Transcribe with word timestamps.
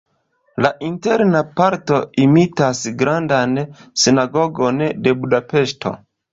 La 0.65 0.69
interna 0.87 1.41
parto 1.61 1.99
imitas 2.25 2.83
Grandan 3.03 3.55
Sinagogon 4.07 4.85
de 5.07 5.17
Budapeŝto. 5.23 5.97